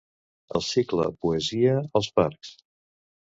[0.59, 2.55] El cicle Poesia als parcs.